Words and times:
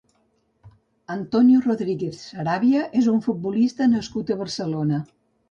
Antonio 1.15 1.59
Rodríguez 1.65 2.23
Saravia 2.31 2.87
és 3.03 3.11
un 3.13 3.21
futbolista 3.27 3.91
nascut 3.93 4.35
a 4.35 4.41
Barcelona. 4.43 5.05